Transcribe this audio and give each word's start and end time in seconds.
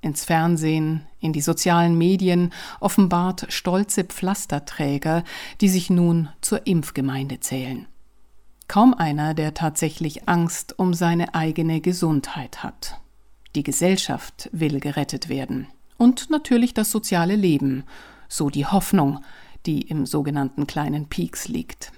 ins 0.00 0.24
Fernsehen, 0.24 1.06
in 1.20 1.32
die 1.32 1.40
sozialen 1.40 1.98
Medien 1.98 2.52
offenbart 2.80 3.46
stolze 3.48 4.04
Pflasterträger, 4.04 5.24
die 5.60 5.68
sich 5.68 5.90
nun 5.90 6.28
zur 6.40 6.66
Impfgemeinde 6.66 7.40
zählen. 7.40 7.86
Kaum 8.68 8.94
einer, 8.94 9.34
der 9.34 9.54
tatsächlich 9.54 10.28
Angst 10.28 10.78
um 10.78 10.92
seine 10.94 11.34
eigene 11.34 11.80
Gesundheit 11.80 12.62
hat. 12.62 13.00
Die 13.54 13.62
Gesellschaft 13.62 14.50
will 14.52 14.78
gerettet 14.78 15.28
werden. 15.28 15.68
Und 15.96 16.30
natürlich 16.30 16.74
das 16.74 16.90
soziale 16.90 17.34
Leben, 17.34 17.84
so 18.28 18.50
die 18.50 18.66
Hoffnung, 18.66 19.24
die 19.66 19.82
im 19.82 20.06
sogenannten 20.06 20.66
kleinen 20.66 21.08
Peaks 21.08 21.48
liegt. 21.48 21.92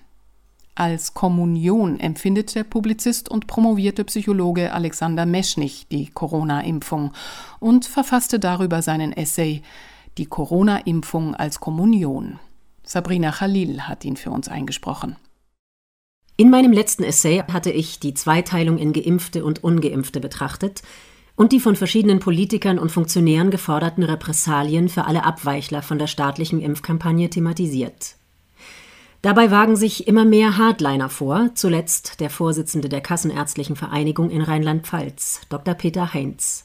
Als 0.81 1.13
Kommunion 1.13 2.01
empfindet 2.01 2.55
der 2.55 2.65
Publizist 2.65 3.29
und 3.29 3.47
promovierte 3.47 4.03
Psychologe 4.05 4.73
Alexander 4.73 5.27
Meschnich 5.27 5.89
die 5.93 6.07
Corona-Impfung 6.07 7.13
und 7.59 7.85
verfasste 7.85 8.39
darüber 8.39 8.81
seinen 8.81 9.13
Essay 9.13 9.61
Die 10.17 10.25
Corona-Impfung 10.25 11.35
als 11.35 11.61
Kommunion. 11.61 12.39
Sabrina 12.83 13.31
Khalil 13.31 13.83
hat 13.83 14.07
ihn 14.07 14.17
für 14.17 14.31
uns 14.31 14.49
eingesprochen. 14.49 15.17
In 16.39 16.49
meinem 16.49 16.73
letzten 16.73 17.05
Essay 17.05 17.43
hatte 17.53 17.71
ich 17.71 18.01
die 18.01 18.15
Zweiteilung 18.15 18.79
in 18.79 18.95
Geimpfte 18.95 19.45
und 19.45 19.63
Ungeimpfte 19.63 20.19
betrachtet 20.19 20.81
und 21.37 21.53
die 21.53 21.61
von 21.61 21.77
verschiedenen 21.77 22.21
Politikern 22.21 22.79
und 22.79 22.91
Funktionären 22.91 23.51
geforderten 23.51 24.03
Repressalien 24.03 24.89
für 24.89 25.05
alle 25.05 25.25
Abweichler 25.25 25.83
von 25.83 25.99
der 25.99 26.07
staatlichen 26.07 26.63
Impfkampagne 26.63 27.29
thematisiert. 27.29 28.17
Dabei 29.23 29.51
wagen 29.51 29.77
sich 29.77 30.09
immer 30.09 30.25
mehr 30.25 30.57
Hardliner 30.57 31.11
vor, 31.11 31.51
zuletzt 31.55 32.21
der 32.21 32.31
Vorsitzende 32.31 32.89
der 32.89 33.03
Kassenärztlichen 33.03 33.77
Vereinigung 33.77 34.31
in 34.31 34.41
Rheinland-Pfalz, 34.41 35.43
Dr. 35.51 35.75
Peter 35.75 36.15
Heinz. 36.15 36.65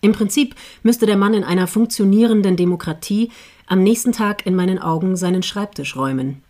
Im 0.00 0.10
Prinzip 0.10 0.56
müsste 0.82 1.06
der 1.06 1.16
Mann 1.16 1.34
in 1.34 1.44
einer 1.44 1.68
funktionierenden 1.68 2.56
Demokratie 2.56 3.30
am 3.68 3.84
nächsten 3.84 4.10
Tag 4.10 4.44
in 4.44 4.56
meinen 4.56 4.80
Augen 4.80 5.16
seinen 5.16 5.44
Schreibtisch 5.44 5.94
räumen. 5.94 6.42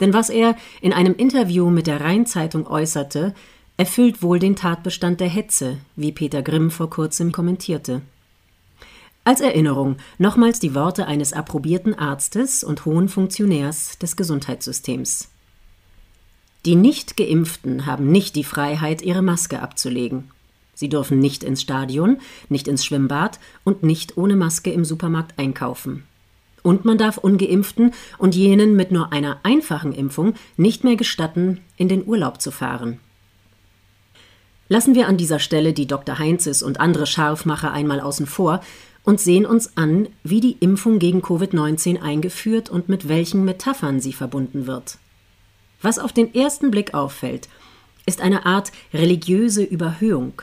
Denn 0.00 0.14
was 0.14 0.30
er 0.30 0.56
in 0.80 0.94
einem 0.94 1.14
Interview 1.14 1.68
mit 1.68 1.86
der 1.86 2.00
Rheinzeitung 2.00 2.66
äußerte, 2.66 3.34
erfüllt 3.76 4.22
wohl 4.22 4.38
den 4.38 4.56
Tatbestand 4.56 5.20
der 5.20 5.28
Hetze, 5.28 5.76
wie 5.96 6.12
Peter 6.12 6.40
Grimm 6.40 6.70
vor 6.70 6.88
kurzem 6.88 7.32
kommentierte. 7.32 8.00
Als 9.28 9.42
Erinnerung 9.42 9.98
nochmals 10.16 10.58
die 10.58 10.74
Worte 10.74 11.06
eines 11.06 11.34
approbierten 11.34 11.92
Arztes 11.92 12.64
und 12.64 12.86
hohen 12.86 13.10
Funktionärs 13.10 13.98
des 13.98 14.16
Gesundheitssystems. 14.16 15.28
Die 16.64 16.74
Nicht-Geimpften 16.74 17.84
haben 17.84 18.10
nicht 18.10 18.36
die 18.36 18.42
Freiheit, 18.42 19.02
ihre 19.02 19.20
Maske 19.20 19.60
abzulegen. 19.60 20.30
Sie 20.72 20.88
dürfen 20.88 21.18
nicht 21.18 21.44
ins 21.44 21.60
Stadion, 21.60 22.22
nicht 22.48 22.68
ins 22.68 22.86
Schwimmbad 22.86 23.38
und 23.64 23.82
nicht 23.82 24.16
ohne 24.16 24.34
Maske 24.34 24.72
im 24.72 24.86
Supermarkt 24.86 25.38
einkaufen. 25.38 26.04
Und 26.62 26.86
man 26.86 26.96
darf 26.96 27.18
ungeimpften 27.18 27.92
und 28.16 28.34
jenen 28.34 28.76
mit 28.76 28.92
nur 28.92 29.12
einer 29.12 29.40
einfachen 29.42 29.92
Impfung 29.92 30.36
nicht 30.56 30.84
mehr 30.84 30.96
gestatten, 30.96 31.60
in 31.76 31.88
den 31.88 32.06
Urlaub 32.06 32.40
zu 32.40 32.50
fahren. 32.50 32.98
Lassen 34.70 34.94
wir 34.94 35.08
an 35.08 35.16
dieser 35.16 35.38
Stelle 35.38 35.72
die 35.72 35.86
Dr. 35.86 36.18
Heinzes 36.18 36.62
und 36.62 36.78
andere 36.78 37.06
Scharfmacher 37.06 37.72
einmal 37.72 38.00
außen 38.00 38.26
vor 38.26 38.60
und 39.08 39.22
sehen 39.22 39.46
uns 39.46 39.74
an, 39.74 40.08
wie 40.22 40.42
die 40.42 40.58
Impfung 40.60 40.98
gegen 40.98 41.22
Covid-19 41.22 42.02
eingeführt 42.02 42.68
und 42.68 42.90
mit 42.90 43.08
welchen 43.08 43.42
Metaphern 43.42 44.00
sie 44.00 44.12
verbunden 44.12 44.66
wird. 44.66 44.98
Was 45.80 45.98
auf 45.98 46.12
den 46.12 46.34
ersten 46.34 46.70
Blick 46.70 46.92
auffällt, 46.92 47.48
ist 48.04 48.20
eine 48.20 48.44
Art 48.44 48.70
religiöse 48.92 49.62
Überhöhung. 49.62 50.42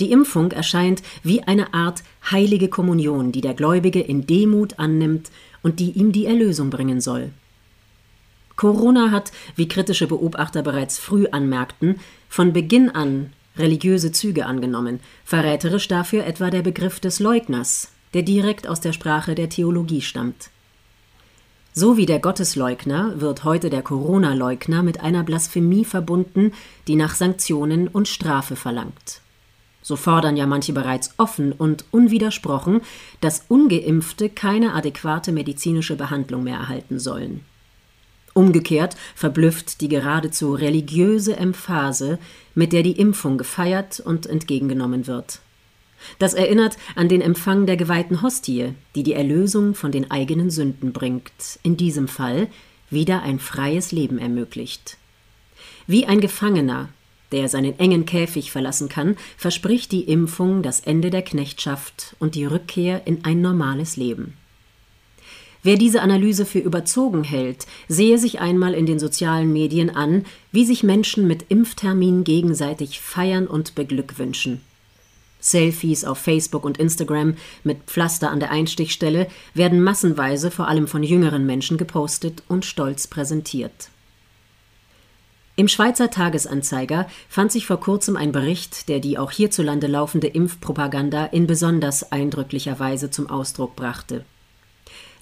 Die 0.00 0.10
Impfung 0.10 0.50
erscheint 0.50 1.04
wie 1.22 1.44
eine 1.44 1.74
Art 1.74 2.02
heilige 2.28 2.66
Kommunion, 2.66 3.30
die 3.30 3.40
der 3.40 3.54
Gläubige 3.54 4.00
in 4.00 4.26
Demut 4.26 4.80
annimmt 4.80 5.30
und 5.62 5.78
die 5.78 5.92
ihm 5.92 6.10
die 6.10 6.26
Erlösung 6.26 6.70
bringen 6.70 7.00
soll. 7.00 7.30
Corona 8.56 9.12
hat, 9.12 9.30
wie 9.54 9.68
kritische 9.68 10.08
Beobachter 10.08 10.64
bereits 10.64 10.98
früh 10.98 11.28
anmerkten, 11.30 12.00
von 12.28 12.52
Beginn 12.52 12.90
an 12.90 13.32
religiöse 13.58 14.12
Züge 14.12 14.46
angenommen, 14.46 15.00
verräterisch 15.24 15.88
dafür 15.88 16.24
etwa 16.24 16.50
der 16.50 16.62
Begriff 16.62 17.00
des 17.00 17.20
Leugners, 17.20 17.90
der 18.14 18.22
direkt 18.22 18.66
aus 18.66 18.80
der 18.80 18.92
Sprache 18.92 19.34
der 19.34 19.48
Theologie 19.48 20.02
stammt. 20.02 20.50
So 21.72 21.98
wie 21.98 22.06
der 22.06 22.20
Gottesleugner 22.20 23.20
wird 23.20 23.44
heute 23.44 23.68
der 23.68 23.82
Corona-Leugner 23.82 24.82
mit 24.82 25.00
einer 25.00 25.24
Blasphemie 25.24 25.84
verbunden, 25.84 26.52
die 26.88 26.96
nach 26.96 27.14
Sanktionen 27.14 27.88
und 27.88 28.08
Strafe 28.08 28.56
verlangt. 28.56 29.20
So 29.82 29.94
fordern 29.94 30.36
ja 30.36 30.46
manche 30.46 30.72
bereits 30.72 31.14
offen 31.18 31.52
und 31.52 31.84
unwidersprochen, 31.90 32.80
dass 33.20 33.44
ungeimpfte 33.48 34.30
keine 34.30 34.74
adäquate 34.74 35.32
medizinische 35.32 35.96
Behandlung 35.96 36.44
mehr 36.44 36.56
erhalten 36.56 36.98
sollen. 36.98 37.44
Umgekehrt 38.36 38.96
verblüfft 39.14 39.80
die 39.80 39.88
geradezu 39.88 40.52
religiöse 40.52 41.38
Emphase, 41.38 42.18
mit 42.54 42.74
der 42.74 42.82
die 42.82 42.92
Impfung 42.92 43.38
gefeiert 43.38 43.98
und 43.98 44.26
entgegengenommen 44.26 45.06
wird. 45.06 45.40
Das 46.18 46.34
erinnert 46.34 46.76
an 46.96 47.08
den 47.08 47.22
Empfang 47.22 47.64
der 47.64 47.78
geweihten 47.78 48.20
Hostie, 48.20 48.74
die 48.94 49.02
die 49.02 49.14
Erlösung 49.14 49.74
von 49.74 49.90
den 49.90 50.10
eigenen 50.10 50.50
Sünden 50.50 50.92
bringt, 50.92 51.58
in 51.62 51.78
diesem 51.78 52.08
Fall 52.08 52.48
wieder 52.90 53.22
ein 53.22 53.38
freies 53.38 53.90
Leben 53.90 54.18
ermöglicht. 54.18 54.98
Wie 55.86 56.04
ein 56.04 56.20
Gefangener, 56.20 56.90
der 57.32 57.48
seinen 57.48 57.78
engen 57.78 58.04
Käfig 58.04 58.52
verlassen 58.52 58.90
kann, 58.90 59.16
verspricht 59.38 59.92
die 59.92 60.02
Impfung 60.04 60.62
das 60.62 60.80
Ende 60.80 61.08
der 61.08 61.22
Knechtschaft 61.22 62.14
und 62.18 62.34
die 62.34 62.44
Rückkehr 62.44 63.06
in 63.06 63.24
ein 63.24 63.40
normales 63.40 63.96
Leben. 63.96 64.34
Wer 65.66 65.76
diese 65.76 66.00
Analyse 66.00 66.46
für 66.46 66.60
überzogen 66.60 67.24
hält, 67.24 67.66
sehe 67.88 68.18
sich 68.18 68.38
einmal 68.38 68.72
in 68.72 68.86
den 68.86 69.00
sozialen 69.00 69.52
Medien 69.52 69.90
an, 69.90 70.24
wie 70.52 70.64
sich 70.64 70.84
Menschen 70.84 71.26
mit 71.26 71.46
Impftermin 71.48 72.22
gegenseitig 72.22 73.00
feiern 73.00 73.48
und 73.48 73.74
beglückwünschen. 73.74 74.60
Selfies 75.40 76.04
auf 76.04 76.18
Facebook 76.18 76.64
und 76.64 76.78
Instagram 76.78 77.34
mit 77.64 77.78
Pflaster 77.86 78.30
an 78.30 78.38
der 78.38 78.52
Einstichstelle 78.52 79.26
werden 79.54 79.82
massenweise 79.82 80.52
vor 80.52 80.68
allem 80.68 80.86
von 80.86 81.02
jüngeren 81.02 81.46
Menschen 81.46 81.78
gepostet 81.78 82.44
und 82.46 82.64
stolz 82.64 83.08
präsentiert. 83.08 83.90
Im 85.56 85.66
Schweizer 85.66 86.12
Tagesanzeiger 86.12 87.08
fand 87.28 87.50
sich 87.50 87.66
vor 87.66 87.80
kurzem 87.80 88.16
ein 88.16 88.30
Bericht, 88.30 88.88
der 88.88 89.00
die 89.00 89.18
auch 89.18 89.32
hierzulande 89.32 89.88
laufende 89.88 90.28
Impfpropaganda 90.28 91.24
in 91.24 91.48
besonders 91.48 92.12
eindrücklicher 92.12 92.78
Weise 92.78 93.10
zum 93.10 93.28
Ausdruck 93.28 93.74
brachte. 93.74 94.24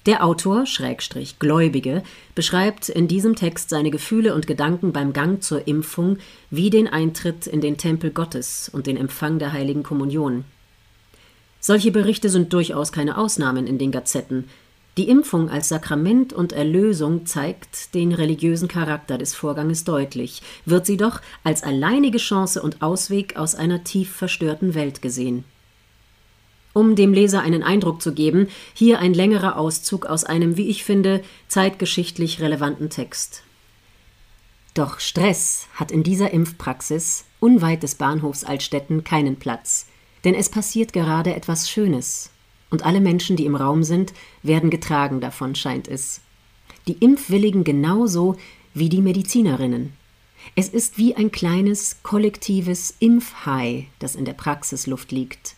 Der 0.05 0.23
Autor, 0.23 0.67
Schrägstrich 0.67 1.39
Gläubige, 1.39 2.03
beschreibt 2.35 2.89
in 2.89 3.07
diesem 3.07 3.35
Text 3.35 3.71
seine 3.71 3.89
Gefühle 3.89 4.35
und 4.35 4.45
Gedanken 4.45 4.91
beim 4.91 5.13
Gang 5.13 5.41
zur 5.41 5.67
Impfung 5.67 6.17
wie 6.51 6.69
den 6.69 6.87
Eintritt 6.87 7.47
in 7.47 7.59
den 7.59 7.77
Tempel 7.77 8.11
Gottes 8.11 8.69
und 8.71 8.85
den 8.85 8.97
Empfang 8.97 9.39
der 9.39 9.51
heiligen 9.51 9.81
Kommunion. 9.81 10.45
Solche 11.59 11.91
Berichte 11.91 12.29
sind 12.29 12.53
durchaus 12.53 12.91
keine 12.91 13.17
Ausnahmen 13.17 13.65
in 13.65 13.79
den 13.79 13.91
Gazetten. 13.91 14.47
Die 14.97 15.09
Impfung 15.09 15.49
als 15.49 15.69
Sakrament 15.69 16.33
und 16.33 16.53
Erlösung 16.53 17.25
zeigt 17.25 17.95
den 17.95 18.11
religiösen 18.11 18.67
Charakter 18.67 19.17
des 19.17 19.33
Vorganges 19.33 19.85
deutlich, 19.85 20.43
wird 20.65 20.85
sie 20.85 20.97
doch 20.97 21.19
als 21.43 21.63
alleinige 21.63 22.19
Chance 22.19 22.61
und 22.61 22.83
Ausweg 22.83 23.37
aus 23.37 23.55
einer 23.55 23.83
tief 23.83 24.11
verstörten 24.11 24.75
Welt 24.75 25.01
gesehen. 25.01 25.45
Um 26.75 26.97
dem 26.97 27.13
Leser 27.13 27.41
einen 27.41 27.63
Eindruck 27.63 28.01
zu 28.01 28.13
geben, 28.13 28.49
hier 28.73 28.99
ein 28.99 29.13
längerer 29.13 29.57
Auszug 29.57 30.07
aus 30.07 30.25
einem, 30.25 30.57
wie 30.57 30.67
ich 30.67 30.83
finde, 30.83 31.23
zeitgeschichtlich 31.47 32.41
relevanten 32.41 32.89
Text. 32.89 33.43
Doch 34.73 34.99
Stress 34.99 35.67
hat 35.75 35.89
in 35.89 36.03
dieser 36.03 36.31
Impfpraxis 36.31 37.23
unweit 37.39 37.81
des 37.81 37.95
Bahnhofs 37.95 38.43
Altstetten 38.43 39.05
keinen 39.05 39.37
Platz, 39.37 39.87
denn 40.25 40.35
es 40.35 40.49
passiert 40.49 40.91
gerade 40.91 41.33
etwas 41.33 41.69
Schönes, 41.69 42.29
und 42.69 42.85
alle 42.85 42.99
Menschen, 42.99 43.37
die 43.37 43.45
im 43.45 43.55
Raum 43.55 43.85
sind, 43.85 44.11
werden 44.43 44.69
getragen 44.69 45.21
davon, 45.21 45.55
scheint 45.55 45.87
es. 45.87 46.19
Die 46.89 46.97
Impfwilligen 46.97 47.63
genauso 47.63 48.35
wie 48.73 48.89
die 48.89 49.01
Medizinerinnen. 49.01 49.93
Es 50.57 50.67
ist 50.67 50.97
wie 50.97 51.15
ein 51.15 51.31
kleines, 51.31 52.03
kollektives 52.03 52.95
Impfhai, 52.99 53.87
das 53.99 54.15
in 54.15 54.25
der 54.25 54.33
Praxisluft 54.33 55.13
liegt. 55.13 55.55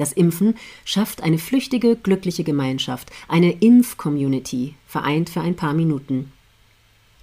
Das 0.00 0.14
Impfen 0.14 0.54
schafft 0.86 1.22
eine 1.22 1.36
flüchtige, 1.36 1.94
glückliche 1.94 2.42
Gemeinschaft, 2.42 3.10
eine 3.28 3.52
Impf-Community, 3.52 4.74
vereint 4.86 5.28
für 5.28 5.42
ein 5.42 5.56
paar 5.56 5.74
Minuten. 5.74 6.32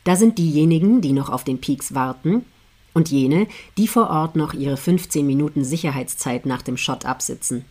Da 0.04 0.16
sind 0.16 0.38
diejenigen, 0.38 1.02
die 1.02 1.12
noch 1.12 1.32
auf 1.32 1.44
den 1.44 1.60
Peaks 1.60 1.96
warten, 1.96 2.46
und 2.94 3.10
jene, 3.10 3.48
die 3.80 3.88
vor 3.88 4.12
Ort 4.12 4.36
noch 4.36 4.54
ihre 4.54 4.78
15 4.78 5.26
Minuten 5.26 5.64
Sicherheitszeit 5.64 6.46
nach 6.46 6.62
dem 6.62 6.78
Shot 6.78 7.04
absitzen. 7.04 7.66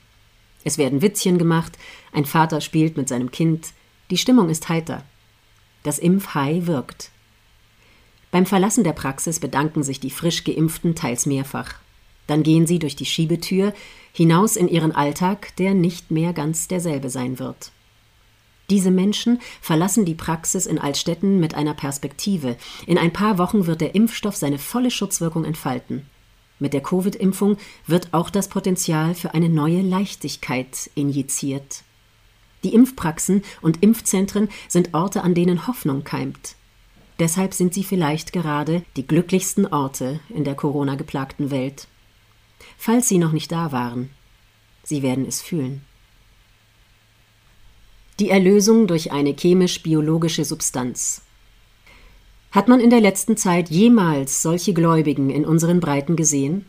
Es 0.64 0.76
werden 0.76 1.02
Witzchen 1.02 1.38
gemacht, 1.38 1.78
ein 2.12 2.24
Vater 2.24 2.60
spielt 2.60 2.96
mit 2.96 3.08
seinem 3.08 3.30
Kind, 3.30 3.68
die 4.10 4.18
Stimmung 4.18 4.48
ist 4.48 4.68
heiter. 4.68 5.04
Das 5.84 6.00
Impfhai 6.00 6.62
wirkt. 6.66 7.12
Beim 8.32 8.44
Verlassen 8.44 8.82
der 8.82 8.92
Praxis 8.92 9.38
bedanken 9.38 9.84
sich 9.84 10.00
die 10.00 10.10
frisch 10.10 10.42
geimpften 10.42 10.96
teils 10.96 11.26
mehrfach. 11.26 11.76
Dann 12.26 12.42
gehen 12.42 12.66
sie 12.66 12.78
durch 12.78 12.96
die 12.96 13.06
Schiebetür 13.06 13.72
hinaus 14.12 14.56
in 14.56 14.68
ihren 14.68 14.92
Alltag, 14.92 15.54
der 15.56 15.74
nicht 15.74 16.10
mehr 16.10 16.32
ganz 16.32 16.68
derselbe 16.68 17.10
sein 17.10 17.38
wird. 17.38 17.70
Diese 18.68 18.90
Menschen 18.90 19.40
verlassen 19.60 20.04
die 20.04 20.14
Praxis 20.14 20.66
in 20.66 20.78
Altstetten 20.78 21.38
mit 21.38 21.54
einer 21.54 21.74
Perspektive. 21.74 22.56
In 22.86 22.98
ein 22.98 23.12
paar 23.12 23.38
Wochen 23.38 23.66
wird 23.66 23.80
der 23.80 23.94
Impfstoff 23.94 24.36
seine 24.36 24.58
volle 24.58 24.90
Schutzwirkung 24.90 25.44
entfalten. 25.44 26.06
Mit 26.58 26.72
der 26.72 26.80
Covid-Impfung 26.80 27.58
wird 27.86 28.08
auch 28.12 28.30
das 28.30 28.48
Potenzial 28.48 29.14
für 29.14 29.34
eine 29.34 29.48
neue 29.48 29.82
Leichtigkeit 29.82 30.90
injiziert. 30.94 31.82
Die 32.64 32.74
Impfpraxen 32.74 33.42
und 33.60 33.82
Impfzentren 33.82 34.48
sind 34.66 34.94
Orte, 34.94 35.22
an 35.22 35.34
denen 35.34 35.66
Hoffnung 35.68 36.02
keimt. 36.02 36.56
Deshalb 37.18 37.54
sind 37.54 37.72
sie 37.74 37.84
vielleicht 37.84 38.32
gerade 38.32 38.82
die 38.96 39.06
glücklichsten 39.06 39.66
Orte 39.66 40.20
in 40.28 40.44
der 40.44 40.54
Corona-geplagten 40.54 41.50
Welt. 41.50 41.88
Falls 42.78 43.08
sie 43.08 43.18
noch 43.18 43.32
nicht 43.32 43.50
da 43.52 43.72
waren, 43.72 44.10
sie 44.84 45.02
werden 45.02 45.26
es 45.26 45.40
fühlen. 45.42 45.82
Die 48.18 48.30
Erlösung 48.30 48.86
durch 48.86 49.12
eine 49.12 49.34
chemisch-biologische 49.34 50.44
Substanz. 50.44 51.22
Hat 52.50 52.68
man 52.68 52.80
in 52.80 52.88
der 52.88 53.02
letzten 53.02 53.36
Zeit 53.36 53.68
jemals 53.68 54.40
solche 54.40 54.72
Gläubigen 54.72 55.28
in 55.28 55.44
unseren 55.44 55.80
Breiten 55.80 56.16
gesehen? 56.16 56.64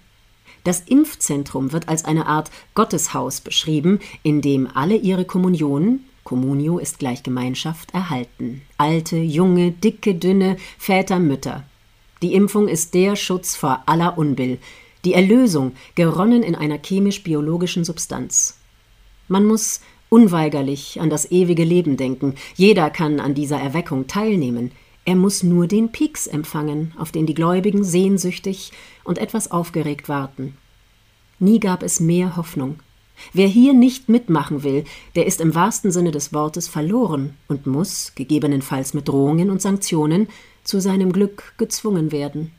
Das 0.65 0.81
Impfzentrum 0.81 1.71
wird 1.71 1.87
als 1.87 2.03
eine 2.03 2.25
Art 2.25 2.51
Gotteshaus 2.75 3.39
beschrieben, 3.39 3.99
in 4.23 4.41
dem 4.41 4.67
alle 4.73 4.97
ihre 4.97 5.23
Kommunion, 5.23 6.01
Communio 6.25 6.77
ist 6.77 6.99
gleich 6.99 7.23
Gemeinschaft, 7.23 7.93
erhalten. 7.93 8.61
Alte, 8.77 9.15
junge, 9.15 9.71
dicke, 9.71 10.15
dünne, 10.15 10.57
Väter, 10.77 11.19
Mütter. 11.19 11.63
Die 12.21 12.33
Impfung 12.33 12.67
ist 12.67 12.93
der 12.93 13.15
Schutz 13.15 13.55
vor 13.55 13.83
aller 13.85 14.17
Unbill, 14.17 14.59
die 15.05 15.13
Erlösung, 15.13 15.73
geronnen 15.95 16.43
in 16.43 16.55
einer 16.55 16.77
chemisch-biologischen 16.77 17.83
Substanz. 17.83 18.57
Man 19.27 19.45
muss 19.45 19.81
unweigerlich 20.09 20.99
an 21.01 21.09
das 21.09 21.31
ewige 21.31 21.63
Leben 21.63 21.97
denken. 21.97 22.35
Jeder 22.55 22.89
kann 22.89 23.19
an 23.19 23.33
dieser 23.33 23.59
Erweckung 23.59 24.07
teilnehmen. 24.07 24.71
Er 25.05 25.15
muss 25.15 25.43
nur 25.43 25.67
den 25.67 25.91
Pieks 25.91 26.27
empfangen, 26.27 26.93
auf 26.97 27.11
den 27.11 27.25
die 27.25 27.33
Gläubigen 27.33 27.83
sehnsüchtig 27.83 28.71
und 29.03 29.17
etwas 29.17 29.51
aufgeregt 29.51 30.09
warten. 30.09 30.57
Nie 31.39 31.59
gab 31.59 31.83
es 31.83 31.99
mehr 31.99 32.35
Hoffnung. 32.35 32.79
Wer 33.33 33.47
hier 33.47 33.73
nicht 33.73 34.09
mitmachen 34.09 34.63
will, 34.63 34.83
der 35.15 35.25
ist 35.25 35.41
im 35.41 35.55
wahrsten 35.55 35.91
Sinne 35.91 36.11
des 36.11 36.33
Wortes 36.33 36.67
verloren 36.67 37.35
und 37.47 37.65
muss, 37.65 38.13
gegebenenfalls 38.15 38.93
mit 38.93 39.07
Drohungen 39.07 39.49
und 39.49 39.61
Sanktionen, 39.61 40.27
zu 40.63 40.79
seinem 40.79 41.11
Glück 41.11 41.53
gezwungen 41.57 42.11
werden. 42.11 42.51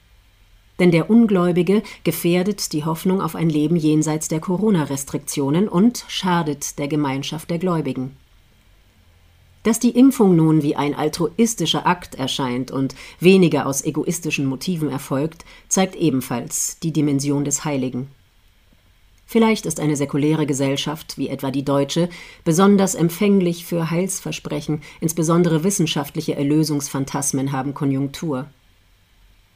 Denn 0.79 0.91
der 0.91 1.11
Ungläubige 1.11 1.83
gefährdet 2.05 2.73
die 2.73 2.85
Hoffnung 2.85 3.21
auf 3.21 3.35
ein 3.35 3.49
Leben 3.51 3.77
jenseits 3.77 4.29
der 4.29 4.41
Corona-Restriktionen 4.41 5.69
und 5.69 6.05
schadet 6.09 6.79
der 6.79 6.89
Gemeinschaft 6.89 7.51
der 7.51 7.59
Gläubigen. 7.59 8.17
Dass 9.65 9.81
die 9.81 9.91
Impfung 9.91 10.37
nun 10.37 10.63
wie 10.63 10.77
ein 10.77 10.95
altruistischer 10.95 11.87
Akt 11.87 12.15
erscheint 12.15 12.71
und 12.71 12.95
weniger 13.19 13.67
aus 13.67 13.85
egoistischen 13.85 14.47
Motiven 14.47 14.89
erfolgt, 14.89 15.45
zeigt 15.69 15.97
ebenfalls 15.97 16.79
die 16.81 16.93
Dimension 16.93 17.45
des 17.45 17.65
Heiligen. 17.65 18.09
Vielleicht 19.27 19.67
ist 19.67 19.79
eine 19.79 19.95
säkuläre 19.95 20.47
Gesellschaft, 20.47 21.19
wie 21.19 21.29
etwa 21.29 21.51
die 21.51 21.65
deutsche, 21.65 22.09
besonders 22.45 22.95
empfänglich 22.95 23.67
für 23.67 23.91
Heilsversprechen, 23.91 24.81
insbesondere 25.03 25.65
wissenschaftliche 25.65 26.35
Erlösungsphantasmen 26.37 27.53
haben 27.53 27.75
Konjunktur. 27.75 28.47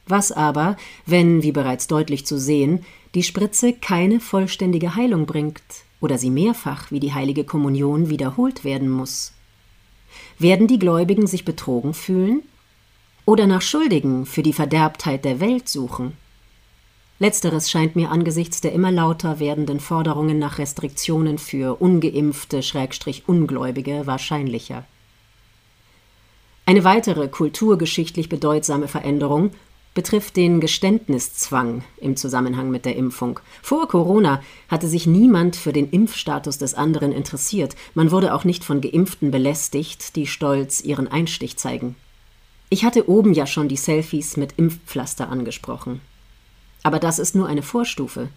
Was 0.05 0.31
aber, 0.31 0.75
wenn, 1.05 1.43
wie 1.43 1.51
bereits 1.51 1.87
deutlich 1.87 2.25
zu 2.25 2.37
sehen, 2.37 2.85
die 3.15 3.23
Spritze 3.23 3.73
keine 3.73 4.19
vollständige 4.19 4.95
Heilung 4.95 5.25
bringt 5.25 5.61
oder 6.01 6.17
sie 6.17 6.29
mehrfach 6.29 6.91
wie 6.91 6.99
die 6.99 7.13
heilige 7.13 7.43
Kommunion 7.45 8.09
wiederholt 8.09 8.63
werden 8.63 8.89
muss? 8.89 9.33
Werden 10.39 10.67
die 10.67 10.79
Gläubigen 10.79 11.27
sich 11.27 11.45
betrogen 11.45 11.93
fühlen? 11.93 12.41
Oder 13.25 13.47
nach 13.47 13.61
Schuldigen 13.61 14.25
für 14.25 14.43
die 14.43 14.51
Verderbtheit 14.51 15.23
der 15.23 15.39
Welt 15.39 15.69
suchen? 15.69 16.17
Letzteres 17.19 17.71
scheint 17.71 17.95
mir 17.95 18.11
angesichts 18.11 18.59
der 18.59 18.73
immer 18.73 18.91
lauter 18.91 19.39
werdenden 19.39 19.79
Forderungen 19.79 20.39
nach 20.39 20.57
Restriktionen 20.57 21.37
für 21.37 21.79
ungeimpfte 21.79 22.61
Schrägstrich 22.61 23.23
Ungläubige 23.27 24.05
wahrscheinlicher. 24.05 24.83
Eine 26.65 26.83
weitere 26.83 27.29
kulturgeschichtlich 27.29 28.27
bedeutsame 28.27 28.89
Veränderung 28.89 29.51
betrifft 29.93 30.35
den 30.37 30.59
Geständniszwang 30.59 31.83
im 31.97 32.15
Zusammenhang 32.15 32.71
mit 32.71 32.85
der 32.85 32.95
Impfung. 32.95 33.39
Vor 33.61 33.87
Corona 33.87 34.41
hatte 34.67 34.87
sich 34.87 35.05
niemand 35.05 35.55
für 35.55 35.73
den 35.73 35.89
Impfstatus 35.89 36.57
des 36.57 36.73
anderen 36.73 37.11
interessiert, 37.11 37.75
man 37.93 38.11
wurde 38.11 38.33
auch 38.33 38.43
nicht 38.43 38.63
von 38.63 38.81
Geimpften 38.81 39.31
belästigt, 39.31 40.15
die 40.15 40.27
stolz 40.27 40.81
ihren 40.81 41.07
Einstich 41.07 41.57
zeigen. 41.57 41.95
Ich 42.69 42.83
hatte 42.83 43.07
oben 43.07 43.33
ja 43.33 43.45
schon 43.45 43.67
die 43.67 43.77
Selfies 43.77 44.35
mit 44.35 44.53
Impfpflaster 44.57 45.29
angesprochen. 45.29 46.01
Aber 46.81 46.99
das 46.99 47.19
ist 47.19 47.35
nur 47.35 47.47
eine 47.47 47.61
Vorstufe. 47.61 48.29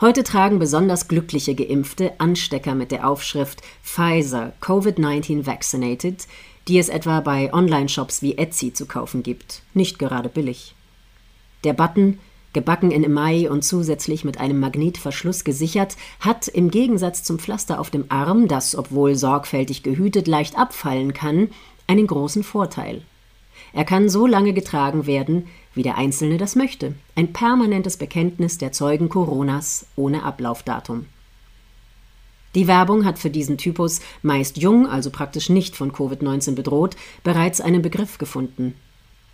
Heute 0.00 0.24
tragen 0.24 0.58
besonders 0.58 1.06
glückliche 1.06 1.54
Geimpfte 1.54 2.18
Anstecker 2.18 2.74
mit 2.74 2.90
der 2.90 3.08
Aufschrift 3.08 3.62
Pfizer 3.84 4.52
Covid-19 4.60 5.46
Vaccinated, 5.46 6.26
die 6.66 6.78
es 6.78 6.88
etwa 6.88 7.20
bei 7.20 7.52
Online-Shops 7.52 8.22
wie 8.22 8.36
Etsy 8.36 8.72
zu 8.72 8.86
kaufen 8.86 9.22
gibt. 9.22 9.62
Nicht 9.72 9.98
gerade 9.98 10.28
billig. 10.28 10.74
Der 11.64 11.72
Button, 11.72 12.18
gebacken 12.52 12.90
in 12.90 13.04
Emaille 13.04 13.50
und 13.50 13.62
zusätzlich 13.62 14.24
mit 14.24 14.38
einem 14.38 14.58
Magnetverschluss 14.60 15.44
gesichert, 15.44 15.96
hat 16.20 16.48
im 16.48 16.70
Gegensatz 16.70 17.22
zum 17.22 17.38
Pflaster 17.38 17.78
auf 17.78 17.90
dem 17.90 18.06
Arm, 18.08 18.48
das, 18.48 18.74
obwohl 18.74 19.14
sorgfältig 19.14 19.82
gehütet, 19.82 20.26
leicht 20.26 20.58
abfallen 20.58 21.12
kann, 21.12 21.48
einen 21.86 22.06
großen 22.06 22.42
Vorteil. 22.42 23.02
Er 23.72 23.84
kann 23.84 24.08
so 24.08 24.26
lange 24.26 24.52
getragen 24.52 25.06
werden, 25.06 25.46
wie 25.74 25.82
der 25.82 25.96
Einzelne 25.96 26.38
das 26.38 26.56
möchte. 26.56 26.94
Ein 27.14 27.32
permanentes 27.32 27.96
Bekenntnis 27.96 28.58
der 28.58 28.72
Zeugen 28.72 29.08
Coronas 29.08 29.86
ohne 29.96 30.24
Ablaufdatum. 30.24 31.06
Die 32.56 32.66
Werbung 32.66 33.04
hat 33.04 33.20
für 33.20 33.30
diesen 33.30 33.58
Typus, 33.58 34.00
meist 34.22 34.56
jung, 34.56 34.88
also 34.88 35.10
praktisch 35.10 35.50
nicht 35.50 35.76
von 35.76 35.92
Covid-19 35.92 36.56
bedroht, 36.56 36.96
bereits 37.22 37.60
einen 37.60 37.80
Begriff 37.80 38.18
gefunden. 38.18 38.74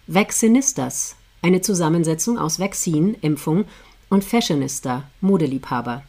Vaccinistas, 0.06 1.16
eine 1.46 1.60
Zusammensetzung 1.60 2.38
aus 2.38 2.58
Vaccine, 2.58 3.14
Impfung, 3.20 3.66
und 4.08 4.24
Fashionista, 4.24 5.04
Modeliebhaber. 5.20 6.02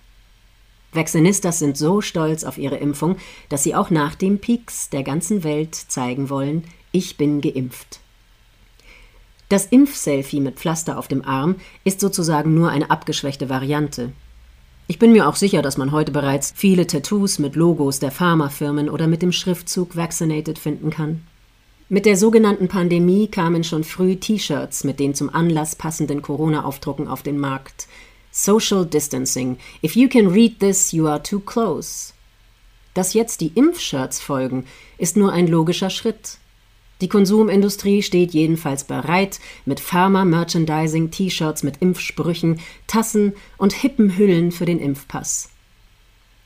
Vaccinistas 0.93 1.59
sind 1.59 1.77
so 1.77 2.01
stolz 2.01 2.43
auf 2.43 2.57
ihre 2.57 2.77
Impfung, 2.77 3.17
dass 3.49 3.63
sie 3.63 3.75
auch 3.75 3.91
nach 3.91 4.15
dem 4.15 4.39
Peaks 4.39 4.89
der 4.89 5.03
ganzen 5.03 5.43
Welt 5.43 5.75
zeigen 5.75 6.31
wollen, 6.31 6.63
ich 6.91 7.17
bin 7.17 7.41
geimpft. 7.41 7.99
Das 9.49 9.67
Impfselfie 9.67 10.39
mit 10.39 10.55
Pflaster 10.55 10.97
auf 10.97 11.07
dem 11.07 11.23
Arm 11.23 11.57
ist 11.83 11.99
sozusagen 11.99 12.55
nur 12.55 12.71
eine 12.71 12.89
abgeschwächte 12.89 13.47
Variante. 13.47 14.13
Ich 14.87 14.97
bin 14.97 15.11
mir 15.11 15.27
auch 15.27 15.35
sicher, 15.35 15.61
dass 15.61 15.77
man 15.77 15.91
heute 15.91 16.11
bereits 16.11 16.51
viele 16.55 16.87
Tattoos 16.87 17.37
mit 17.37 17.55
Logos 17.55 17.99
der 17.99 18.11
Pharmafirmen 18.11 18.89
oder 18.89 19.05
mit 19.05 19.21
dem 19.21 19.31
Schriftzug 19.31 19.95
Vaccinated 19.95 20.57
finden 20.57 20.89
kann. 20.89 21.21
Mit 21.89 22.05
der 22.05 22.17
sogenannten 22.17 22.67
Pandemie 22.67 23.29
kamen 23.29 23.63
schon 23.63 23.85
früh 23.85 24.17
T-Shirts 24.17 24.83
mit 24.83 24.99
den 24.99 25.13
zum 25.13 25.33
Anlass 25.33 25.77
passenden 25.77 26.21
Corona-Aufdrucken 26.21 27.07
auf 27.07 27.23
den 27.23 27.39
Markt. 27.39 27.87
Social 28.29 28.85
Distancing. 28.85 29.57
If 29.81 29.95
you 29.95 30.09
can 30.09 30.27
read 30.27 30.59
this, 30.59 30.91
you 30.91 31.07
are 31.07 31.23
too 31.23 31.39
close. 31.39 32.11
Dass 32.93 33.13
jetzt 33.13 33.39
die 33.39 33.53
Impfshirts 33.55 34.19
folgen, 34.19 34.65
ist 34.97 35.15
nur 35.15 35.31
ein 35.31 35.47
logischer 35.47 35.89
Schritt. 35.89 36.39
Die 36.99 37.07
Konsumindustrie 37.07 38.03
steht 38.03 38.33
jedenfalls 38.33 38.83
bereit, 38.83 39.39
mit 39.63 39.79
Pharma-Merchandising, 39.79 41.09
T-Shirts 41.09 41.63
mit 41.63 41.77
Impfsprüchen, 41.81 42.59
Tassen 42.87 43.31
und 43.57 43.71
hippen 43.71 44.17
Hüllen 44.17 44.51
für 44.51 44.65
den 44.65 44.79
Impfpass. 44.79 45.51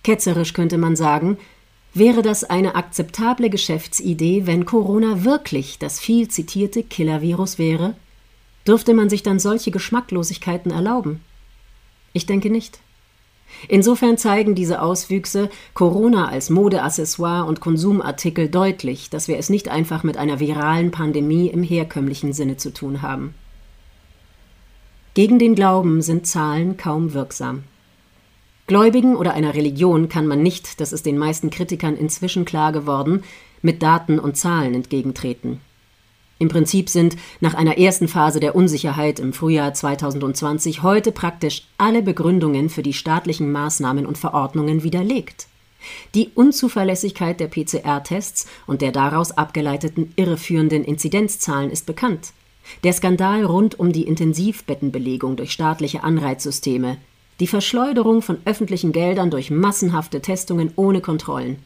Ketzerisch 0.03 0.53
könnte 0.53 0.77
man 0.77 0.95
sagen, 0.95 1.39
wäre 1.93 2.21
das 2.21 2.43
eine 2.43 2.75
akzeptable 2.75 3.50
Geschäftsidee, 3.50 4.45
wenn 4.45 4.65
Corona 4.65 5.24
wirklich 5.24 5.79
das 5.79 6.00
viel 6.00 6.27
zitierte 6.27 6.83
Killer-Virus 6.83 7.57
wäre? 7.57 7.95
Dürfte 8.67 8.93
man 8.93 9.10
sich 9.10 9.24
dann 9.24 9.39
solche 9.39 9.71
Geschmacklosigkeiten 9.71 10.71
erlauben? 10.71 11.21
Ich 12.13 12.25
denke 12.25 12.50
nicht. 12.50 12.79
Insofern 13.67 14.17
zeigen 14.17 14.55
diese 14.55 14.81
Auswüchse 14.81 15.50
Corona 15.74 16.29
als 16.29 16.50
Modeaccessoire 16.50 17.45
und 17.45 17.60
Konsumartikel 17.60 18.50
deutlich, 18.50 19.10
dass 19.10 19.27
wir 19.27 19.38
es 19.38 19.50
nicht 19.50 19.67
einfach 19.69 20.03
mit 20.03 20.17
einer 20.17 20.39
viralen 20.39 20.91
Pandemie 20.91 21.48
im 21.48 21.63
herkömmlichen 21.63 22.33
Sinne 22.33 22.57
zu 22.57 22.71
tun 22.71 23.01
haben. 23.01 23.33
Gegen 25.13 25.39
den 25.39 25.55
Glauben 25.55 26.01
sind 26.01 26.25
Zahlen 26.25 26.77
kaum 26.77 27.13
wirksam. 27.13 27.63
Gläubigen 28.72 29.18
oder 29.18 29.34
einer 29.34 29.54
Religion 29.54 30.08
kann 30.08 30.28
man 30.28 30.42
nicht, 30.42 30.80
das 30.80 30.94
ist 30.94 31.06
den 31.06 31.18
meisten 31.18 31.50
Kritikern 31.50 31.98
inzwischen 31.98 32.46
klar 32.46 32.72
geworden, 32.72 33.25
mit 33.62 33.84
Daten 33.84 34.18
und 34.18 34.38
Zahlen 34.38 34.74
entgegentreten. 34.74 35.60
Im 36.40 36.48
Prinzip 36.48 36.88
sind 36.88 37.18
nach 37.42 37.54
einer 37.54 37.78
ersten 37.78 38.08
Phase 38.08 38.40
der 38.40 38.56
Unsicherheit 38.56 39.20
im 39.20 39.34
Frühjahr 39.34 39.74
2020 39.74 40.84
heute 40.84 41.12
praktisch 41.12 41.68
alle 41.78 42.01
Begründungen 42.01 42.70
für 42.70 42.82
die 42.82 42.94
staatlichen 42.94 43.51
Maßnahmen 43.51 44.06
und 44.06 44.18
Verordnungen 44.18 44.84
widerlegt. 44.84 45.48
Die 46.16 46.30
Unzuverlässigkeit 46.34 47.42
der 47.42 47.48
PCR-Tests 47.48 48.48
und 48.68 48.82
der 48.82 48.94
daraus 48.94 49.34
abgeleiteten 49.34 50.13
irreführenden 50.16 50.86
Inzidenzzahlen 50.86 51.72
ist 51.72 51.86
bekannt. 51.86 52.32
Der 52.86 52.94
Skandal 52.94 53.44
rund 53.44 53.78
um 53.78 53.92
die 53.92 54.04
Intensivbettenbelegung 54.04 55.36
durch 55.36 55.51
staatliche 55.51 56.04
Anreizsysteme, 56.04 57.00
die 57.41 57.48
Verschleuderung 57.48 58.21
von 58.21 58.38
öffentlichen 58.45 58.93
Geldern 58.93 59.29
durch 59.29 59.51
massenhafte 59.51 60.21
Testungen 60.21 60.71
ohne 60.77 61.01
Kontrollen, 61.01 61.60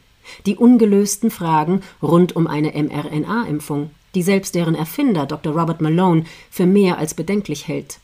die 0.44 0.56
ungelösten 0.56 1.30
Fragen 1.30 1.82
rund 2.02 2.34
um 2.34 2.48
eine 2.48 2.72
mRNA-Impfung 2.72 3.90
die 4.16 4.22
selbst 4.22 4.54
deren 4.54 4.74
Erfinder 4.74 5.26
Dr. 5.26 5.52
Robert 5.52 5.82
Malone 5.82 6.24
für 6.50 6.64
mehr 6.64 6.96
als 6.96 7.12
bedenklich 7.12 7.68
hält. 7.68 7.98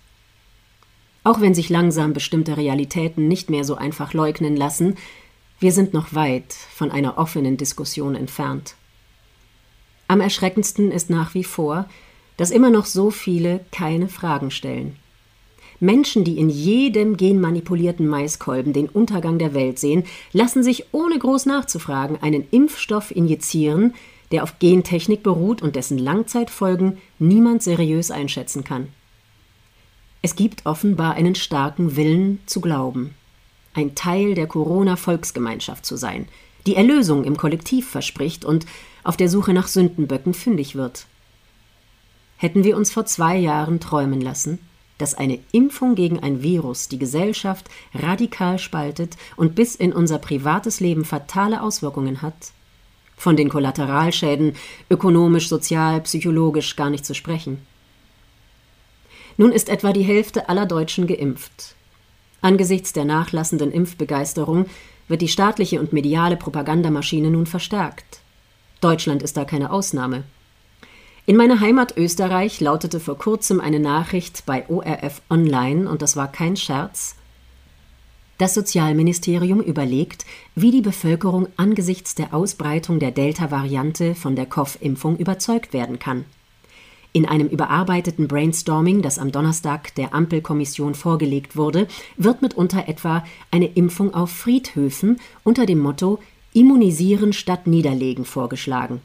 Auch 1.25 1.41
wenn 1.41 1.55
sich 1.55 1.71
langsam 1.71 2.13
bestimmte 2.13 2.59
Realitäten 2.59 3.29
nicht 3.29 3.49
mehr 3.49 3.65
so 3.65 3.77
einfach 3.77 4.13
leugnen 4.13 4.55
lassen, 4.55 4.97
wir 5.59 5.73
sind 5.73 5.95
noch 5.95 6.13
weit 6.13 6.53
von 6.53 6.91
einer 6.91 7.17
offenen 7.17 7.57
Diskussion 7.57 8.15
entfernt. 8.15 8.75
Am 10.07 10.21
erschreckendsten 10.21 10.91
ist 10.91 11.09
nach 11.09 11.33
wie 11.33 11.45
vor, 11.45 11.89
dass 12.37 12.51
immer 12.51 12.69
noch 12.69 12.85
so 12.85 13.11
viele 13.11 13.65
keine 13.71 14.09
Fragen 14.09 14.51
stellen. 14.51 14.99
Menschen, 15.83 16.23
die 16.23 16.39
in 16.39 16.49
jedem 16.49 17.17
genmanipulierten 17.17 18.07
Maiskolben 18.07 18.73
den 18.73 18.89
Untergang 18.89 19.41
der 19.41 19.53
Welt 19.53 19.81
sehen, 19.81 20.05
lassen 20.33 20.63
sich 20.63 20.87
ohne 20.93 21.19
groß 21.19 21.47
nachzufragen 21.47 22.23
einen 22.23 22.47
Impfstoff 22.53 23.11
injizieren, 23.11 23.93
der 24.31 24.45
auf 24.45 24.61
Gentechnik 24.61 25.25
beruht 25.25 25.61
und 25.61 25.75
dessen 25.75 25.99
Langzeitfolgen 25.99 26.99
niemand 27.19 27.65
seriös 27.65 28.13
einschätzen 28.13 28.63
kann. 28.63 28.89
Es 30.23 30.37
gibt 30.37 30.67
offenbar 30.67 31.15
einen 31.15 31.35
starken 31.35 31.97
Willen 31.97 32.39
zu 32.47 32.61
glauben, 32.61 33.15
ein 33.75 33.97
Teil 33.97 34.35
der 34.35 34.47
Corona-Volksgemeinschaft 34.47 35.85
zu 35.85 35.97
sein, 35.97 36.29
die 36.65 36.77
Erlösung 36.77 37.25
im 37.25 37.37
Kollektiv 37.37 37.89
verspricht 37.91 38.45
und 38.45 38.67
auf 39.03 39.17
der 39.17 39.29
Suche 39.29 39.53
nach 39.53 39.67
Sündenböcken 39.67 40.33
fündig 40.33 40.77
wird. 40.77 41.07
Hätten 42.37 42.63
wir 42.63 42.77
uns 42.77 42.93
vor 42.93 43.05
zwei 43.05 43.37
Jahren 43.37 43.81
träumen 43.81 44.21
lassen, 44.21 44.61
dass 44.99 45.15
eine 45.15 45.39
Impfung 45.53 45.95
gegen 45.95 46.21
ein 46.21 46.43
Virus 46.43 46.89
die 46.89 46.99
Gesellschaft 46.99 47.69
radikal 47.95 48.59
spaltet 48.59 49.17
und 49.37 49.55
bis 49.55 49.75
in 49.75 49.93
unser 49.93 50.19
privates 50.19 50.81
Leben 50.81 51.05
fatale 51.05 51.63
Auswirkungen 51.63 52.23
hat, 52.23 52.53
von 53.17 53.37
den 53.37 53.49
Kollateralschäden 53.49 54.55
ökonomisch, 54.91 55.49
sozial, 55.49 56.01
psychologisch 56.03 56.77
gar 56.77 56.91
nicht 56.91 57.05
zu 57.05 57.15
sprechen. 57.15 57.67
Nun 59.37 59.53
ist 59.53 59.69
etwa 59.69 59.93
die 59.93 60.03
Hälfte 60.03 60.49
aller 60.49 60.67
Deutschen 60.67 61.07
geimpft. 61.07 61.75
Angesichts 62.41 62.93
der 62.93 63.05
nachlassenden 63.05 63.73
Impfbegeisterung 63.73 64.67
wird 65.09 65.23
die 65.23 65.29
staatliche 65.29 65.81
und 65.81 65.93
mediale 65.93 66.37
Propagandamaschine 66.37 67.31
nun 67.31 67.47
verstärkt. 67.47 68.21
Deutschland 68.81 69.23
ist 69.23 69.37
da 69.37 69.45
keine 69.45 69.71
Ausnahme. 69.71 70.25
In 71.33 71.39
meiner 71.39 71.61
Heimat 71.61 71.97
Österreich 71.97 72.61
lautete 72.61 73.01
vor 73.01 73.17
kurzem 73.17 73.59
eine 73.59 73.81
Nachricht 73.81 74.45
bei 74.45 74.69
ORF 74.69 75.23
Online, 75.31 75.89
und 75.89 76.03
das 76.03 76.15
war 76.15 76.31
kein 76.31 76.59
Scherz, 76.59 77.15
das 78.37 78.53
Sozialministerium 78.53 79.63
überlegt, 79.63 80.27
wie 80.55 80.71
die 80.71 80.83
Bevölkerung 80.83 81.49
angesichts 81.57 82.15
der 82.15 82.35
Ausbreitung 82.35 82.99
der 82.99 83.13
Delta-Variante 83.13 84.15
von 84.15 84.37
der 84.37 84.45
Kopfimpfung 84.45 85.17
überzeugt 85.17 85.73
werden 85.73 85.99
kann. 85.99 86.27
In 87.15 87.25
einem 87.25 87.49
überarbeiteten 87.49 88.29
Brainstorming, 88.29 89.01
das 89.01 89.19
am 89.19 89.33
Donnerstag 89.33 89.95
der 89.95 90.13
Ampelkommission 90.13 90.95
vorgelegt 90.95 91.57
wurde, 91.57 91.89
wird 92.19 92.43
mitunter 92.43 92.89
etwa 92.89 93.25
eine 93.51 93.69
Impfung 93.69 94.13
auf 94.13 94.31
Friedhöfen 94.31 95.19
unter 95.45 95.65
dem 95.65 95.79
Motto 95.79 96.19
Immunisieren 96.53 97.33
statt 97.33 97.67
Niederlegen 97.67 98.27
vorgeschlagen. 98.27 99.01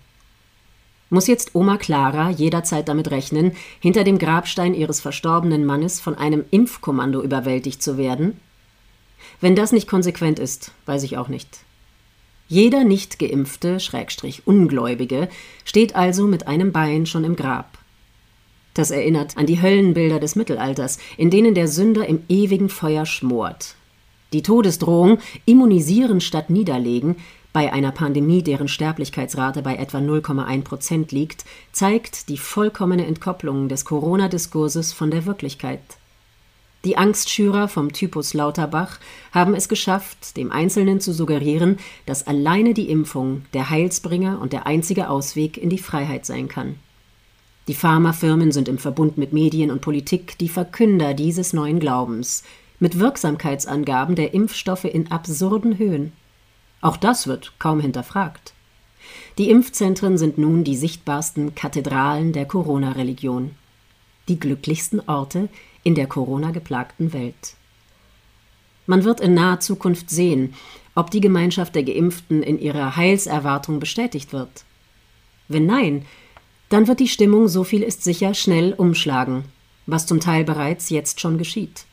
Muss 1.10 1.28
jetzt 1.28 1.56
Oma 1.56 1.78
Clara 1.78 2.30
jederzeit 2.32 2.90
damit 2.90 3.12
rechnen, 3.12 3.54
hinter 3.80 4.04
dem 4.04 4.18
Grabstein 4.18 4.74
ihres 4.74 5.00
verstorbenen 5.00 5.66
Mannes 5.66 6.02
von 6.02 6.16
einem 6.16 6.44
Impfkommando 6.52 7.22
überwältigt 7.22 7.82
zu 7.82 7.98
werden? 7.98 8.40
Wenn 9.40 9.56
das 9.56 9.72
nicht 9.72 9.88
konsequent 9.88 10.38
ist, 10.40 10.72
weiß 10.86 11.04
ich 11.04 11.18
auch 11.18 11.30
nicht. 11.30 11.60
Jeder 12.50 12.84
nicht 12.84 13.20
geimpfte, 13.20 13.80
Schrägstrich 13.80 14.46
Ungläubige, 14.46 15.30
steht 15.66 15.96
also 15.96 16.28
mit 16.28 16.48
einem 16.48 16.72
Bein 16.72 17.06
schon 17.06 17.24
im 17.24 17.36
Grab. 17.36 17.78
Das 18.74 18.92
erinnert 18.92 19.38
an 19.38 19.48
die 19.48 19.62
Höllenbilder 19.62 20.20
des 20.20 20.36
Mittelalters, 20.36 21.00
in 21.18 21.30
denen 21.30 21.56
der 21.56 21.68
Sünder 21.68 22.06
im 22.06 22.24
ewigen 22.30 22.70
Feuer 22.70 23.06
schmort. 23.06 23.76
Die 24.34 24.44
Todesdrohung 24.44 25.20
immunisieren 25.46 26.22
statt 26.22 26.50
niederlegen 26.50 27.16
bei 27.54 27.74
einer 27.74 27.92
Pandemie, 27.92 28.44
deren 28.44 28.68
Sterblichkeitsrate 28.68 29.62
bei 29.62 29.76
etwa 29.76 29.98
0,1 29.98 30.64
Prozent 30.64 31.12
liegt, 31.12 31.46
zeigt 31.72 32.30
die 32.30 32.38
vollkommene 32.38 33.06
Entkopplung 33.06 33.70
des 33.70 33.86
Corona-Diskurses 33.86 34.94
von 34.94 35.12
der 35.12 35.26
Wirklichkeit. 35.26 35.82
Die 36.86 36.98
Angstschürer 36.98 37.68
vom 37.68 37.92
Typus 37.92 38.34
Lauterbach 38.34 39.00
haben 39.32 39.56
es 39.56 39.68
geschafft, 39.68 40.38
dem 40.38 40.52
Einzelnen 40.52 41.02
zu 41.02 41.12
suggerieren, 41.12 41.78
dass 42.06 42.28
alleine 42.28 42.74
die 42.74 42.90
Impfung 42.90 43.44
der 43.54 43.70
Heilsbringer 43.70 44.40
und 44.40 44.54
der 44.54 44.68
einzige 44.68 45.10
Ausweg 45.10 45.58
in 45.58 45.70
die 45.70 45.80
Freiheit 45.80 46.26
sein 46.26 46.48
kann. 46.48 46.76
Die 47.68 47.74
Pharmafirmen 47.74 48.54
sind 48.54 48.70
im 48.70 48.78
Verbund 48.78 49.18
mit 49.18 49.34
Medien 49.34 49.72
und 49.72 49.82
Politik 49.82 50.38
die 50.38 50.48
Verkünder 50.48 51.14
dieses 51.14 51.52
neuen 51.52 51.80
Glaubens, 51.80 52.44
mit 52.80 53.00
Wirksamkeitsangaben 53.00 54.16
der 54.16 54.34
Impfstoffe 54.34 54.86
in 54.86 55.12
absurden 55.12 55.78
Höhen. 55.78 56.14
Auch 56.82 56.98
das 56.98 57.28
wird 57.28 57.54
kaum 57.60 57.80
hinterfragt. 57.80 58.54
Die 59.38 59.50
Impfzentren 59.50 60.18
sind 60.18 60.38
nun 60.38 60.64
die 60.64 60.76
sichtbarsten 60.76 61.56
Kathedralen 61.56 62.34
der 62.34 62.46
Corona-Religion. 62.46 63.52
Die 64.28 64.40
glücklichsten 64.40 65.02
Orte, 65.08 65.50
in 65.84 65.96
der 65.96 66.08
Corona-geplagten 66.08 67.14
Welt. 67.14 67.56
Man 68.88 69.04
wird 69.04 69.22
in 69.22 69.34
naher 69.34 69.60
Zukunft 69.60 70.10
sehen, 70.10 70.54
ob 70.96 71.12
die 71.12 71.22
Gemeinschaft 71.22 71.76
der 71.76 71.84
Geimpften 71.84 72.44
in 72.44 72.60
ihrer 72.60 72.96
Heilserwartung 72.96 73.80
bestätigt 73.80 74.34
wird. 74.34 74.66
Wenn 75.48 75.66
nein, 75.66 76.06
dann 76.70 76.88
wird 76.88 77.00
die 77.00 77.08
Stimmung, 77.08 77.48
so 77.48 77.64
viel 77.64 77.84
ist 77.84 78.04
sicher, 78.04 78.34
schnell 78.34 78.74
umschlagen, 78.74 79.46
was 79.86 80.06
zum 80.06 80.20
Teil 80.20 80.44
bereits 80.44 80.90
jetzt 80.90 81.22
schon 81.22 81.38
geschieht. 81.38 81.86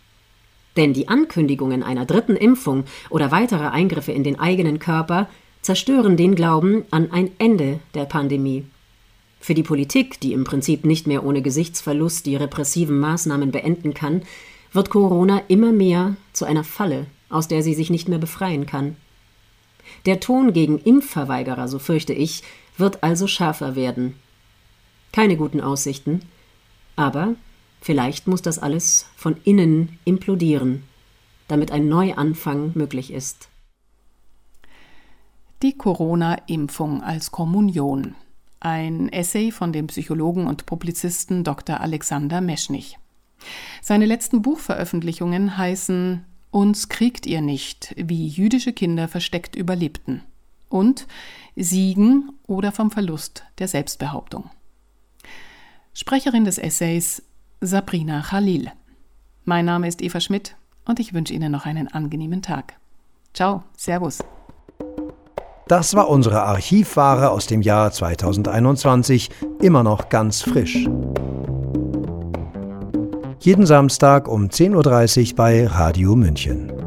Denn 0.77 0.93
die 0.93 1.09
Ankündigungen 1.09 1.83
einer 1.83 2.05
dritten 2.05 2.37
Impfung 2.37 2.85
oder 3.11 3.31
weiterer 3.31 3.73
Eingriffe 3.73 4.13
in 4.13 4.25
den 4.25 4.39
eigenen 4.39 4.79
Körper 4.79 5.29
zerstören 5.63 6.17
den 6.17 6.35
Glauben 6.35 6.85
an 6.91 7.11
ein 7.11 7.31
Ende 7.39 7.81
der 7.95 8.05
Pandemie. 8.05 8.65
Für 9.41 9.55
die 9.55 9.63
Politik, 9.63 10.21
die 10.21 10.33
im 10.33 10.45
Prinzip 10.45 10.85
nicht 10.85 11.07
mehr 11.07 11.25
ohne 11.25 11.43
Gesichtsverlust 11.43 12.27
die 12.27 12.37
repressiven 12.37 12.99
Maßnahmen 12.99 13.51
beenden 13.51 13.95
kann, 13.95 14.23
wird 14.73 14.91
Corona 14.91 15.43
immer 15.49 15.73
mehr 15.73 16.17
zu 16.33 16.45
einer 16.45 16.65
Falle, 16.65 17.07
aus 17.29 17.47
der 17.49 17.63
sie 17.63 17.75
sich 17.75 17.91
nicht 17.91 18.09
mehr 18.09 18.19
befreien 18.19 18.67
kann. 18.67 18.97
Der 20.07 20.21
Ton 20.21 20.53
gegen 20.53 20.79
Impfverweigerer, 20.79 21.69
so 21.69 21.79
fürchte 21.79 22.13
ich, 22.13 22.43
wird 22.77 23.03
also 23.03 23.27
schärfer 23.27 23.77
werden. 23.77 24.15
Keine 25.13 25.37
guten 25.37 25.61
Aussichten, 25.61 26.23
aber 26.97 27.35
vielleicht 27.85 28.27
muss 28.27 28.41
das 28.41 28.59
alles 28.59 29.07
von 29.15 29.37
innen 29.45 29.99
implodieren, 30.05 30.85
damit 31.49 31.71
ein 31.71 31.87
Neuanfang 31.87 32.73
möglich 32.75 33.13
ist. 33.13 33.49
Die 35.63 35.77
Corona-Impfung 35.77 37.03
als 37.03 37.31
Kommunion 37.31 38.15
ein 38.61 39.11
Essay 39.13 39.51
von 39.51 39.75
dem 39.75 39.89
Psychologen 39.89 40.47
und 40.47 40.65
Publizisten 40.65 41.45
Dr. 41.45 41.81
Alexander 41.81 42.41
Meschnich. 42.41 42.99
Seine 43.83 44.07
letzten 44.07 44.41
Buchveröffentlichungen 44.41 45.59
heißen 45.59 46.25
Uns 46.51 46.89
kriegt 46.89 47.27
ihr 47.27 47.43
nicht, 47.43 47.95
wie 47.99 48.27
jüdische 48.27 48.73
Kinder 48.73 49.07
versteckt 49.09 49.55
überlebten 49.55 50.23
und 50.71 51.07
Siegen 51.55 52.33
oder 52.47 52.73
vom 52.73 52.91
Verlust 52.91 53.45
der 53.59 53.69
Selbstbehauptung. 53.69 54.49
Sprecherin 55.93 56.45
des 56.45 56.57
Essays 56.57 57.23
Sabrina 57.61 58.23
Khalil. 58.23 58.71
Mein 59.45 59.65
Name 59.65 59.89
ist 59.89 60.03
Eva 60.03 60.21
Schmidt. 60.21 60.57
und 60.87 61.01
ich 61.01 61.15
wünsche 61.15 61.33
Ihnen 61.33 61.51
noch 61.51 61.67
einen 61.67 61.89
angenehmen 61.89 62.43
Tag. 62.43 62.75
Ciao, 63.33 63.65
Servus. 63.77 64.19
Das 65.67 65.95
war 65.95 66.11
unsere 66.11 66.43
Archivware 66.43 67.31
aus 67.31 67.47
dem 67.47 67.63
Jahr 67.63 67.91
2021, 67.91 69.31
immer 69.63 69.83
noch 69.83 70.11
ganz 70.11 70.43
frisch. 70.43 70.87
Jeden 73.41 73.67
Samstag 73.67 74.29
um 74.29 74.49
10.30 74.49 75.31
Uhr 75.31 75.37
bei 75.37 75.67
Radio 75.67 76.17
München. 76.17 76.84